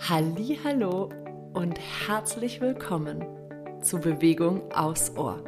Hallo 0.00 1.10
und 1.52 1.78
herzlich 2.06 2.60
willkommen 2.60 3.26
zu 3.82 3.98
Bewegung 3.98 4.62
aufs 4.72 5.12
Ohr. 5.16 5.42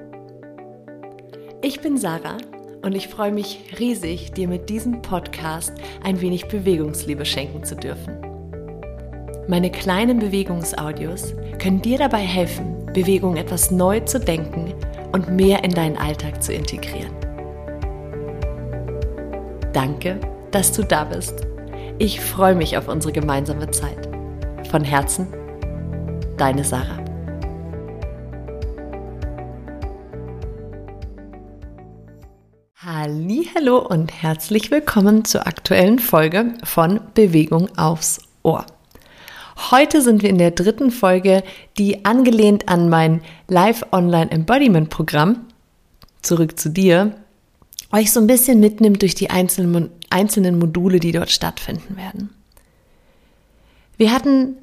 Ich 1.62 1.80
bin 1.80 1.96
Sarah 1.96 2.36
und 2.82 2.94
ich 2.94 3.08
freue 3.08 3.32
mich 3.32 3.60
riesig, 3.78 4.32
dir 4.32 4.48
mit 4.48 4.68
diesem 4.68 5.02
Podcast 5.02 5.72
ein 6.02 6.20
wenig 6.20 6.48
Bewegungsliebe 6.48 7.24
schenken 7.24 7.64
zu 7.64 7.76
dürfen. 7.76 8.20
Meine 9.48 9.70
kleinen 9.70 10.18
Bewegungsaudios 10.18 11.32
können 11.58 11.80
dir 11.80 11.96
dabei 11.96 12.20
helfen, 12.20 12.86
Bewegung 12.92 13.36
etwas 13.36 13.70
neu 13.70 14.00
zu 14.00 14.18
denken 14.18 14.74
und 15.12 15.30
mehr 15.30 15.64
in 15.64 15.70
deinen 15.70 15.96
Alltag 15.96 16.42
zu 16.42 16.52
integrieren. 16.52 17.14
Danke, 19.72 20.18
dass 20.50 20.72
du 20.72 20.82
da 20.82 21.04
bist. 21.04 21.46
Ich 21.98 22.20
freue 22.20 22.56
mich 22.56 22.76
auf 22.76 22.88
unsere 22.88 23.12
gemeinsame 23.12 23.70
Zeit. 23.70 24.09
Von 24.68 24.84
Herzen, 24.84 25.26
deine 26.36 26.64
Sarah. 26.64 26.98
Hallo 32.76 33.78
und 33.78 34.12
herzlich 34.22 34.70
willkommen 34.70 35.24
zur 35.24 35.46
aktuellen 35.46 35.98
Folge 35.98 36.54
von 36.64 37.00
Bewegung 37.14 37.68
aufs 37.76 38.20
Ohr. 38.42 38.66
Heute 39.70 40.02
sind 40.02 40.22
wir 40.22 40.30
in 40.30 40.38
der 40.38 40.50
dritten 40.50 40.90
Folge, 40.90 41.42
die 41.78 42.04
angelehnt 42.04 42.68
an 42.68 42.88
mein 42.88 43.22
Live 43.48 43.84
Online 43.92 44.30
Embodiment 44.30 44.88
Programm 44.90 45.46
zurück 46.22 46.58
zu 46.58 46.70
dir 46.70 47.14
euch 47.92 48.12
so 48.12 48.20
ein 48.20 48.26
bisschen 48.26 48.60
mitnimmt 48.60 49.02
durch 49.02 49.14
die 49.14 49.30
einzelnen, 49.30 49.90
einzelnen 50.10 50.58
Module, 50.58 51.00
die 51.00 51.12
dort 51.12 51.30
stattfinden 51.30 51.96
werden. 51.96 52.30
Wir 54.00 54.12
hatten 54.12 54.56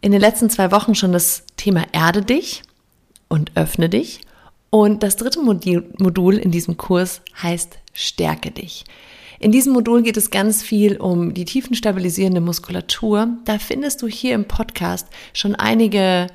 in 0.00 0.12
den 0.12 0.20
letzten 0.20 0.48
zwei 0.48 0.70
Wochen 0.70 0.94
schon 0.94 1.10
das 1.10 1.42
Thema 1.56 1.86
Erde 1.90 2.22
dich 2.22 2.62
und 3.28 3.50
öffne 3.56 3.88
dich. 3.88 4.20
Und 4.70 5.02
das 5.02 5.16
dritte 5.16 5.40
Modul 5.42 6.36
in 6.36 6.52
diesem 6.52 6.76
Kurs 6.76 7.20
heißt 7.42 7.80
Stärke 7.92 8.52
dich. 8.52 8.84
In 9.40 9.50
diesem 9.50 9.72
Modul 9.72 10.04
geht 10.04 10.16
es 10.16 10.30
ganz 10.30 10.62
viel 10.62 10.98
um 10.98 11.34
die 11.34 11.46
tiefenstabilisierende 11.46 12.40
Muskulatur. 12.40 13.30
Da 13.44 13.58
findest 13.58 14.02
du 14.02 14.06
hier 14.06 14.36
im 14.36 14.44
Podcast 14.44 15.08
schon 15.32 15.56
einige 15.56 16.28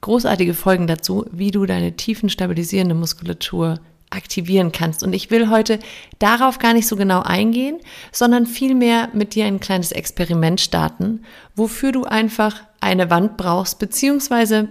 großartige 0.00 0.54
Folgen 0.54 0.88
dazu, 0.88 1.24
wie 1.30 1.52
du 1.52 1.66
deine 1.66 1.94
tiefenstabilisierende 1.94 2.96
Muskulatur 2.96 3.78
aktivieren 4.10 4.72
kannst. 4.72 5.02
Und 5.02 5.12
ich 5.12 5.30
will 5.30 5.50
heute 5.50 5.78
darauf 6.18 6.58
gar 6.58 6.72
nicht 6.72 6.86
so 6.86 6.96
genau 6.96 7.22
eingehen, 7.22 7.78
sondern 8.12 8.46
vielmehr 8.46 9.08
mit 9.12 9.34
dir 9.34 9.44
ein 9.44 9.60
kleines 9.60 9.92
Experiment 9.92 10.60
starten, 10.60 11.24
wofür 11.54 11.92
du 11.92 12.04
einfach 12.04 12.62
eine 12.80 13.10
Wand 13.10 13.36
brauchst, 13.36 13.78
beziehungsweise 13.78 14.68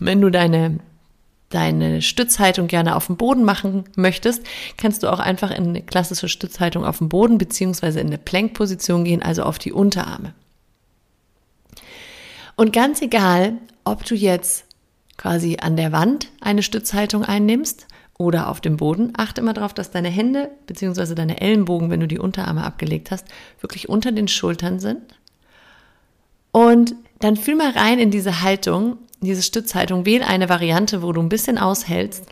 wenn 0.00 0.20
du 0.20 0.30
deine 0.30 0.78
deine 1.50 2.02
Stützhaltung 2.02 2.66
gerne 2.66 2.96
auf 2.96 3.06
dem 3.06 3.16
Boden 3.16 3.44
machen 3.44 3.84
möchtest, 3.94 4.42
kannst 4.76 5.04
du 5.04 5.12
auch 5.12 5.20
einfach 5.20 5.52
in 5.52 5.68
eine 5.68 5.82
klassische 5.82 6.28
Stützhaltung 6.28 6.84
auf 6.84 6.98
dem 6.98 7.08
Boden 7.08 7.38
beziehungsweise 7.38 8.00
in 8.00 8.08
eine 8.08 8.18
Plankposition 8.18 9.04
gehen, 9.04 9.22
also 9.22 9.44
auf 9.44 9.60
die 9.60 9.72
Unterarme. 9.72 10.34
Und 12.56 12.72
ganz 12.72 13.00
egal, 13.02 13.54
ob 13.84 14.04
du 14.04 14.16
jetzt 14.16 14.64
quasi 15.16 15.58
an 15.60 15.76
der 15.76 15.92
Wand 15.92 16.28
eine 16.40 16.62
Stützhaltung 16.62 17.24
einnimmst 17.24 17.86
oder 18.18 18.48
auf 18.48 18.60
dem 18.60 18.76
Boden. 18.76 19.12
Achte 19.16 19.40
immer 19.40 19.54
darauf, 19.54 19.74
dass 19.74 19.90
deine 19.90 20.08
Hände 20.08 20.50
bzw. 20.66 21.14
deine 21.14 21.40
Ellenbogen, 21.40 21.90
wenn 21.90 22.00
du 22.00 22.08
die 22.08 22.18
Unterarme 22.18 22.64
abgelegt 22.64 23.10
hast, 23.10 23.26
wirklich 23.60 23.88
unter 23.88 24.12
den 24.12 24.28
Schultern 24.28 24.78
sind. 24.78 25.02
Und 26.52 26.94
dann 27.18 27.36
fühl 27.36 27.56
mal 27.56 27.70
rein 27.70 27.98
in 27.98 28.10
diese 28.10 28.42
Haltung, 28.42 28.98
diese 29.20 29.42
Stützhaltung. 29.42 30.06
Wähl 30.06 30.22
eine 30.22 30.48
Variante, 30.48 31.02
wo 31.02 31.12
du 31.12 31.20
ein 31.20 31.28
bisschen 31.28 31.58
aushältst. 31.58 32.24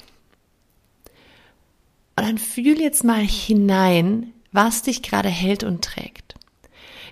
Und 2.17 2.27
dann 2.27 2.39
fühl 2.39 2.81
jetzt 2.81 3.05
mal 3.05 3.23
hinein, 3.23 4.33
was 4.53 4.83
dich 4.83 5.03
gerade 5.03 5.31
hält 5.31 5.65
und 5.65 5.83
trägt. 5.83 6.35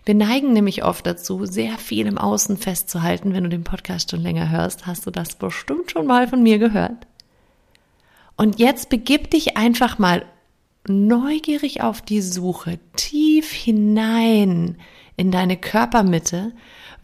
Wir 0.04 0.14
neigen 0.14 0.52
nämlich 0.52 0.84
oft 0.84 1.06
dazu, 1.06 1.46
sehr 1.46 1.78
viel 1.78 2.06
im 2.06 2.18
Außen 2.18 2.58
festzuhalten. 2.58 3.32
Wenn 3.32 3.44
du 3.44 3.50
den 3.50 3.64
Podcast 3.64 4.10
schon 4.10 4.20
länger 4.20 4.50
hörst, 4.50 4.86
hast 4.86 5.06
du 5.06 5.10
das 5.10 5.34
bestimmt 5.34 5.90
schon 5.90 6.06
mal 6.06 6.28
von 6.28 6.42
mir 6.42 6.58
gehört. 6.58 7.06
Und 8.40 8.58
jetzt 8.58 8.88
begib 8.88 9.30
dich 9.32 9.58
einfach 9.58 9.98
mal 9.98 10.24
neugierig 10.88 11.82
auf 11.82 12.00
die 12.00 12.22
Suche, 12.22 12.78
tief 12.96 13.52
hinein 13.52 14.78
in 15.18 15.30
deine 15.30 15.58
Körpermitte, 15.58 16.54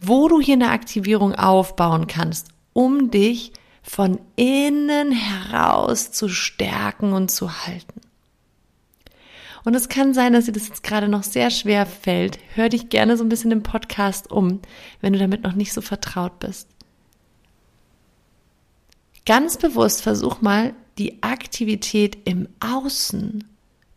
wo 0.01 0.29
du 0.29 0.41
hier 0.41 0.55
eine 0.55 0.71
Aktivierung 0.71 1.35
aufbauen 1.35 2.07
kannst, 2.07 2.47
um 2.73 3.11
dich 3.11 3.53
von 3.83 4.19
innen 4.35 5.11
heraus 5.11 6.11
zu 6.11 6.27
stärken 6.27 7.13
und 7.13 7.29
zu 7.29 7.67
halten. 7.67 8.01
Und 9.63 9.75
es 9.75 9.89
kann 9.89 10.15
sein, 10.15 10.33
dass 10.33 10.45
dir 10.45 10.53
das 10.53 10.69
jetzt 10.69 10.81
gerade 10.81 11.07
noch 11.07 11.21
sehr 11.21 11.51
schwer 11.51 11.85
fällt. 11.85 12.39
Hör 12.55 12.69
dich 12.69 12.89
gerne 12.89 13.15
so 13.15 13.23
ein 13.23 13.29
bisschen 13.29 13.51
im 13.51 13.61
Podcast 13.61 14.31
um, 14.31 14.59
wenn 15.01 15.13
du 15.13 15.19
damit 15.19 15.43
noch 15.43 15.53
nicht 15.53 15.71
so 15.71 15.81
vertraut 15.81 16.39
bist. 16.39 16.67
Ganz 19.27 19.57
bewusst 19.57 20.01
versuch 20.01 20.41
mal, 20.41 20.73
die 20.97 21.21
Aktivität 21.21 22.17
im 22.25 22.47
Außen 22.59 23.43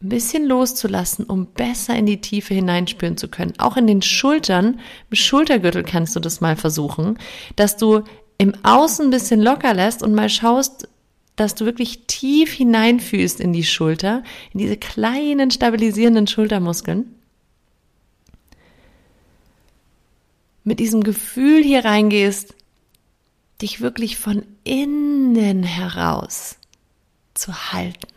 ein 0.02 0.08
bisschen 0.08 0.46
loszulassen, 0.46 1.26
um 1.26 1.46
besser 1.46 1.94
in 1.94 2.06
die 2.06 2.20
Tiefe 2.20 2.54
hineinspüren 2.54 3.16
zu 3.16 3.28
können. 3.28 3.52
Auch 3.58 3.76
in 3.76 3.86
den 3.86 4.02
Schultern, 4.02 4.80
im 5.10 5.16
Schultergürtel 5.16 5.82
kannst 5.82 6.16
du 6.16 6.20
das 6.20 6.40
mal 6.40 6.56
versuchen, 6.56 7.18
dass 7.56 7.76
du 7.76 8.02
im 8.38 8.54
Außen 8.62 9.06
ein 9.06 9.10
bisschen 9.10 9.40
locker 9.40 9.74
lässt 9.74 10.02
und 10.02 10.14
mal 10.14 10.30
schaust, 10.30 10.88
dass 11.36 11.54
du 11.54 11.64
wirklich 11.66 12.06
tief 12.06 12.52
hineinfühlst 12.52 13.40
in 13.40 13.52
die 13.52 13.64
Schulter, 13.64 14.22
in 14.52 14.60
diese 14.60 14.76
kleinen 14.76 15.50
stabilisierenden 15.50 16.26
Schultermuskeln. 16.26 17.14
Mit 20.64 20.80
diesem 20.80 21.02
Gefühl 21.02 21.62
hier 21.62 21.84
reingehst, 21.84 22.54
dich 23.60 23.80
wirklich 23.80 24.16
von 24.16 24.46
innen 24.64 25.62
heraus 25.62 26.59
zu 27.40 27.72
halten 27.72 28.08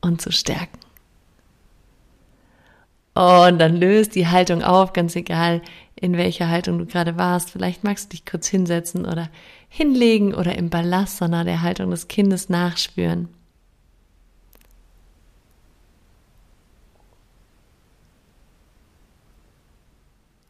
und 0.00 0.20
zu 0.20 0.30
stärken. 0.30 0.78
Und 3.14 3.58
dann 3.58 3.76
löst 3.76 4.14
die 4.14 4.28
Haltung 4.28 4.62
auf, 4.62 4.92
ganz 4.92 5.16
egal, 5.16 5.62
in 5.96 6.16
welcher 6.16 6.48
Haltung 6.48 6.78
du 6.78 6.86
gerade 6.86 7.18
warst. 7.18 7.50
Vielleicht 7.50 7.82
magst 7.82 8.06
du 8.06 8.10
dich 8.10 8.24
kurz 8.24 8.46
hinsetzen 8.46 9.04
oder 9.04 9.28
hinlegen 9.68 10.32
oder 10.32 10.56
im 10.56 10.70
Balasana 10.70 11.44
der 11.44 11.62
Haltung 11.62 11.90
des 11.90 12.08
Kindes 12.08 12.48
nachspüren. 12.48 13.28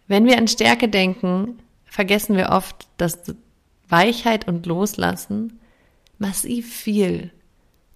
Wenn 0.06 0.26
wir 0.26 0.38
an 0.38 0.48
Stärke 0.48 0.88
denken, 0.88 1.60
vergessen 1.84 2.36
wir 2.36 2.50
oft, 2.50 2.88
dass 2.96 3.34
Weichheit 3.88 4.48
und 4.48 4.66
Loslassen 4.66 5.60
massiv 6.18 6.72
viel 6.74 7.30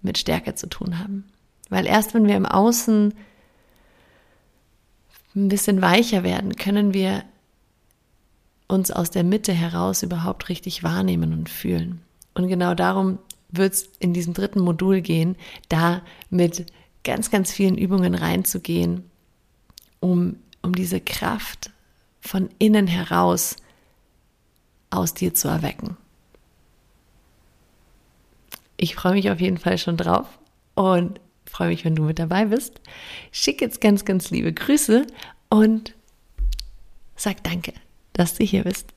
mit 0.05 0.17
Stärke 0.17 0.55
zu 0.55 0.67
tun 0.67 0.99
haben. 0.99 1.25
Weil 1.69 1.85
erst 1.85 2.13
wenn 2.13 2.27
wir 2.27 2.37
im 2.37 2.45
Außen 2.45 3.13
ein 5.35 5.47
bisschen 5.49 5.81
weicher 5.81 6.23
werden, 6.23 6.55
können 6.55 6.93
wir 6.93 7.23
uns 8.67 8.91
aus 8.91 9.11
der 9.11 9.23
Mitte 9.23 9.53
heraus 9.53 10.01
überhaupt 10.03 10.49
richtig 10.49 10.83
wahrnehmen 10.83 11.33
und 11.33 11.49
fühlen. 11.49 12.01
Und 12.33 12.47
genau 12.47 12.73
darum 12.73 13.19
wird 13.49 13.73
es 13.73 13.89
in 13.99 14.13
diesem 14.13 14.33
dritten 14.33 14.59
Modul 14.59 15.01
gehen, 15.01 15.35
da 15.69 16.01
mit 16.29 16.65
ganz, 17.03 17.29
ganz 17.29 17.51
vielen 17.51 17.77
Übungen 17.77 18.15
reinzugehen, 18.15 19.03
um, 19.99 20.37
um 20.61 20.73
diese 20.73 20.99
Kraft 20.99 21.71
von 22.19 22.49
innen 22.57 22.87
heraus 22.87 23.57
aus 24.89 25.13
dir 25.13 25.33
zu 25.33 25.47
erwecken. 25.47 25.97
Ich 28.77 28.95
freue 28.95 29.13
mich 29.13 29.29
auf 29.29 29.39
jeden 29.39 29.57
Fall 29.57 29.77
schon 29.77 29.97
drauf 29.97 30.27
und 30.73 31.19
freue 31.45 31.69
mich, 31.69 31.85
wenn 31.85 31.95
du 31.95 32.03
mit 32.03 32.19
dabei 32.19 32.45
bist. 32.45 32.81
Schick 33.31 33.61
jetzt 33.61 33.81
ganz, 33.81 34.05
ganz 34.05 34.29
liebe 34.29 34.51
Grüße 34.51 35.07
und 35.49 35.93
sag 37.15 37.43
danke, 37.43 37.73
dass 38.13 38.33
du 38.35 38.43
hier 38.43 38.63
bist. 38.63 38.87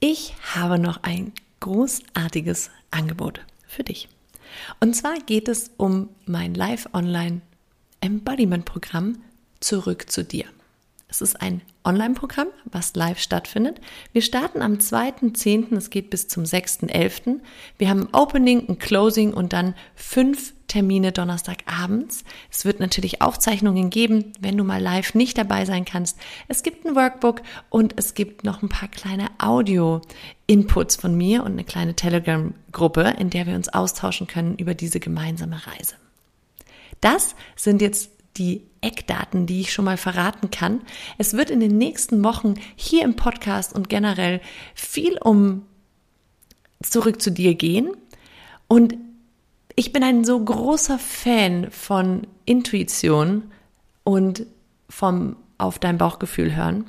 Ich 0.00 0.34
habe 0.54 0.78
noch 0.78 1.02
ein 1.02 1.32
großartiges 1.60 2.70
Angebot 2.90 3.40
für 3.66 3.84
dich. 3.84 4.08
Und 4.80 4.94
zwar 4.94 5.18
geht 5.20 5.48
es 5.48 5.70
um 5.76 6.08
mein 6.26 6.54
Live-Online 6.54 7.40
Embodiment-Programm 8.00 9.18
Zurück 9.60 10.08
zu 10.08 10.22
dir. 10.22 10.46
Es 11.08 11.20
ist 11.20 11.40
ein 11.42 11.62
Online-Programm, 11.88 12.48
was 12.66 12.94
live 12.94 13.18
stattfindet. 13.18 13.80
Wir 14.12 14.20
starten 14.20 14.60
am 14.60 14.74
2.10., 14.74 15.74
es 15.74 15.88
geht 15.88 16.10
bis 16.10 16.28
zum 16.28 16.44
6.11. 16.44 17.40
Wir 17.78 17.88
haben 17.88 18.02
ein 18.02 18.14
Opening, 18.14 18.68
ein 18.68 18.78
Closing 18.78 19.32
und 19.32 19.54
dann 19.54 19.74
fünf 19.94 20.52
Termine 20.68 21.12
Donnerstagabends. 21.12 22.24
Es 22.50 22.66
wird 22.66 22.78
natürlich 22.78 23.22
Aufzeichnungen 23.22 23.88
geben, 23.88 24.34
wenn 24.38 24.58
du 24.58 24.64
mal 24.64 24.82
live 24.82 25.14
nicht 25.14 25.38
dabei 25.38 25.64
sein 25.64 25.86
kannst. 25.86 26.18
Es 26.46 26.62
gibt 26.62 26.84
ein 26.84 26.94
Workbook 26.94 27.40
und 27.70 27.94
es 27.96 28.12
gibt 28.12 28.44
noch 28.44 28.62
ein 28.62 28.68
paar 28.68 28.88
kleine 28.88 29.28
Audio-Inputs 29.38 30.96
von 30.96 31.16
mir 31.16 31.42
und 31.42 31.52
eine 31.52 31.64
kleine 31.64 31.94
Telegram-Gruppe, 31.94 33.14
in 33.18 33.30
der 33.30 33.46
wir 33.46 33.54
uns 33.54 33.70
austauschen 33.70 34.26
können 34.26 34.56
über 34.56 34.74
diese 34.74 35.00
gemeinsame 35.00 35.66
Reise. 35.66 35.94
Das 37.00 37.34
sind 37.56 37.80
jetzt 37.80 38.10
die 38.36 38.67
Eckdaten, 38.80 39.46
die 39.46 39.60
ich 39.60 39.72
schon 39.72 39.84
mal 39.84 39.96
verraten 39.96 40.50
kann. 40.50 40.80
Es 41.18 41.34
wird 41.34 41.50
in 41.50 41.60
den 41.60 41.78
nächsten 41.78 42.22
Wochen 42.24 42.54
hier 42.76 43.04
im 43.04 43.16
Podcast 43.16 43.74
und 43.74 43.88
generell 43.88 44.40
viel 44.74 45.18
um 45.18 45.62
zurück 46.82 47.20
zu 47.20 47.30
dir 47.30 47.54
gehen. 47.54 47.90
Und 48.68 48.96
ich 49.74 49.92
bin 49.92 50.02
ein 50.02 50.24
so 50.24 50.42
großer 50.42 50.98
Fan 50.98 51.70
von 51.70 52.26
Intuition 52.44 53.50
und 54.04 54.46
vom 54.88 55.36
auf 55.58 55.78
dein 55.78 55.98
Bauchgefühl 55.98 56.54
hören, 56.54 56.88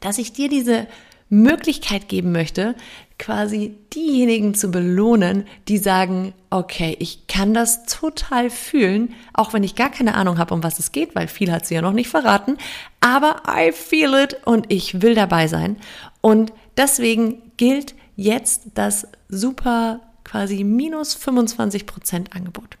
dass 0.00 0.18
ich 0.18 0.32
dir 0.32 0.48
diese 0.48 0.86
Möglichkeit 1.28 2.08
geben 2.08 2.32
möchte, 2.32 2.74
quasi 3.20 3.76
diejenigen 3.94 4.54
zu 4.54 4.70
belohnen, 4.70 5.46
die 5.68 5.78
sagen, 5.78 6.32
okay, 6.48 6.96
ich 6.98 7.26
kann 7.26 7.52
das 7.52 7.84
total 7.84 8.48
fühlen, 8.48 9.14
auch 9.34 9.52
wenn 9.52 9.62
ich 9.62 9.76
gar 9.76 9.90
keine 9.90 10.14
Ahnung 10.14 10.38
habe, 10.38 10.54
um 10.54 10.64
was 10.64 10.78
es 10.78 10.90
geht, 10.90 11.14
weil 11.14 11.28
viel 11.28 11.52
hat 11.52 11.66
sie 11.66 11.74
ja 11.74 11.82
noch 11.82 11.92
nicht 11.92 12.08
verraten, 12.08 12.56
aber 13.00 13.42
I 13.46 13.72
feel 13.72 14.14
it 14.14 14.38
und 14.46 14.72
ich 14.72 15.02
will 15.02 15.14
dabei 15.14 15.48
sein. 15.48 15.76
Und 16.22 16.52
deswegen 16.78 17.52
gilt 17.58 17.94
jetzt 18.16 18.62
das 18.74 19.06
super 19.28 20.00
quasi 20.24 20.64
minus 20.64 21.14
25 21.14 21.86
Prozent 21.86 22.34
Angebot. 22.34 22.78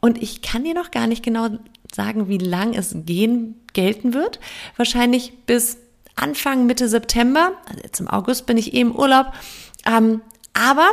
Und 0.00 0.22
ich 0.22 0.42
kann 0.42 0.64
dir 0.64 0.74
noch 0.74 0.90
gar 0.90 1.06
nicht 1.06 1.22
genau 1.22 1.48
sagen, 1.94 2.28
wie 2.28 2.38
lang 2.38 2.74
es 2.74 2.94
gehen, 3.06 3.54
gelten 3.72 4.12
wird. 4.12 4.38
Wahrscheinlich 4.76 5.32
bis 5.46 5.78
Anfang, 6.16 6.66
Mitte 6.66 6.88
September. 6.88 7.52
Also 7.68 7.80
jetzt 7.82 8.00
im 8.00 8.08
August 8.08 8.46
bin 8.46 8.56
ich 8.56 8.74
eh 8.74 8.80
im 8.80 8.94
Urlaub. 8.94 9.32
Ähm, 9.86 10.20
aber 10.54 10.90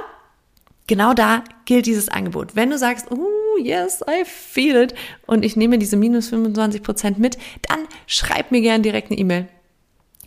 genau 0.88 1.14
da 1.14 1.44
gilt 1.66 1.86
dieses 1.86 2.10
Angebot. 2.10 2.56
Wenn 2.56 2.70
du 2.70 2.78
sagst, 2.78 3.12
oh 3.12 3.58
yes, 3.62 4.02
I 4.10 4.24
feel 4.26 4.76
it 4.76 4.96
und 5.26 5.44
ich 5.44 5.56
nehme 5.56 5.78
diese 5.78 5.98
minus 5.98 6.30
25 6.30 6.82
Prozent 6.84 7.20
mit, 7.20 7.38
dann 7.64 7.80
schreib 8.08 8.52
mir 8.52 8.62
gerne 8.62 8.82
direkt 8.82 9.12
eine 9.12 9.20
E-Mail 9.20 9.48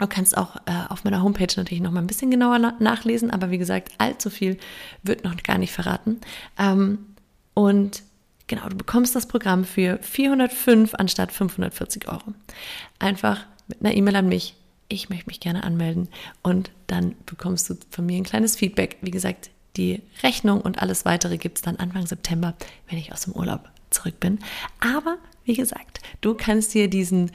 Du 0.02 0.08
kannst 0.08 0.36
auch 0.36 0.56
äh, 0.66 0.72
auf 0.88 1.04
meiner 1.04 1.22
Homepage 1.22 1.54
natürlich 1.56 1.80
noch 1.80 1.92
mal 1.92 2.00
ein 2.00 2.08
bisschen 2.08 2.30
genauer 2.30 2.58
na 2.58 2.74
nachlesen, 2.80 3.30
aber 3.30 3.50
wie 3.50 3.58
gesagt, 3.58 3.92
allzu 3.98 4.30
viel 4.30 4.58
wird 5.04 5.22
noch 5.22 5.36
gar 5.44 5.58
nicht 5.58 5.70
verraten. 5.70 6.20
Ähm, 6.58 7.14
und 7.54 8.02
genau, 8.48 8.68
du 8.68 8.76
bekommst 8.76 9.14
das 9.14 9.26
Programm 9.26 9.64
für 9.64 9.98
405 10.02 10.94
anstatt 10.94 11.30
540 11.30 12.08
Euro. 12.08 12.34
Einfach 12.98 13.46
mit 13.68 13.80
einer 13.80 13.94
E-Mail 13.94 14.16
an 14.16 14.28
mich. 14.28 14.56
Ich 14.92 15.08
möchte 15.08 15.26
mich 15.26 15.40
gerne 15.40 15.64
anmelden 15.64 16.08
und 16.42 16.70
dann 16.86 17.14
bekommst 17.26 17.70
du 17.70 17.74
von 17.90 18.06
mir 18.06 18.16
ein 18.16 18.24
kleines 18.24 18.56
Feedback. 18.56 18.98
Wie 19.00 19.10
gesagt, 19.10 19.50
die 19.76 20.02
Rechnung 20.22 20.60
und 20.60 20.80
alles 20.82 21.04
weitere 21.04 21.38
gibt 21.38 21.58
es 21.58 21.62
dann 21.62 21.76
Anfang 21.76 22.06
September, 22.06 22.54
wenn 22.88 22.98
ich 22.98 23.12
aus 23.12 23.22
dem 23.22 23.32
Urlaub 23.32 23.70
zurück 23.90 24.20
bin. 24.20 24.38
Aber 24.80 25.16
wie 25.44 25.54
gesagt, 25.54 26.00
du 26.20 26.34
kannst 26.34 26.74
dir 26.74 26.88
diesen 26.88 27.30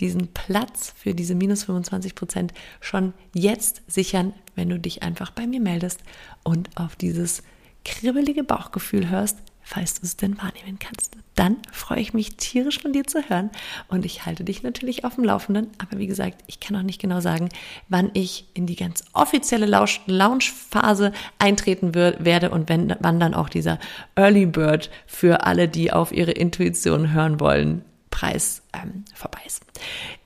diesen 0.00 0.28
Platz 0.28 0.92
für 0.96 1.14
diese 1.14 1.36
minus 1.36 1.64
25 1.64 2.16
Prozent 2.16 2.52
schon 2.80 3.12
jetzt 3.34 3.82
sichern, 3.86 4.34
wenn 4.56 4.68
du 4.68 4.78
dich 4.78 5.02
einfach 5.02 5.30
bei 5.30 5.46
mir 5.46 5.60
meldest 5.60 6.00
und 6.42 6.70
auf 6.76 6.96
dieses 6.96 7.42
kribbelige 7.84 8.42
Bauchgefühl 8.42 9.10
hörst, 9.10 9.38
falls 9.62 9.94
du 9.94 10.02
es 10.02 10.16
denn 10.16 10.36
wahrnehmen 10.38 10.78
kannst. 10.78 11.16
Dann 11.34 11.56
freue 11.72 12.00
ich 12.00 12.12
mich 12.12 12.36
tierisch 12.36 12.80
von 12.80 12.92
dir 12.92 13.04
zu 13.04 13.28
hören 13.28 13.50
und 13.88 14.04
ich 14.04 14.26
halte 14.26 14.44
dich 14.44 14.62
natürlich 14.62 15.04
auf 15.04 15.14
dem 15.14 15.24
Laufenden. 15.24 15.68
Aber 15.78 15.98
wie 15.98 16.06
gesagt, 16.06 16.42
ich 16.46 16.60
kann 16.60 16.76
auch 16.76 16.82
nicht 16.82 17.00
genau 17.00 17.20
sagen, 17.20 17.48
wann 17.88 18.10
ich 18.12 18.46
in 18.54 18.66
die 18.66 18.76
ganz 18.76 19.04
offizielle 19.12 19.66
Launch-Phase 19.66 21.12
eintreten 21.38 21.94
werde 21.94 22.50
und 22.50 22.68
wenn, 22.68 22.94
wann 23.00 23.18
dann 23.18 23.34
auch 23.34 23.48
dieser 23.48 23.78
Early 24.14 24.46
Bird 24.46 24.90
für 25.06 25.46
alle, 25.46 25.68
die 25.68 25.92
auf 25.92 26.12
ihre 26.12 26.32
Intuition 26.32 27.12
hören 27.12 27.40
wollen, 27.40 27.84
Preis 28.10 28.62
ähm, 28.74 29.04
vorbei 29.14 29.40
ist. 29.46 29.64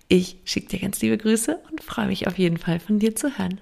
Ich 0.09 0.39
schicke 0.45 0.69
dir 0.69 0.81
ganz 0.81 1.01
liebe 1.01 1.19
Grüße 1.19 1.59
und 1.71 1.83
freue 1.83 2.07
mich 2.07 2.27
auf 2.27 2.39
jeden 2.39 2.59
Fall 2.59 2.79
von 2.79 2.99
dir 2.99 3.17
zu 3.17 3.39
hören. 3.39 3.61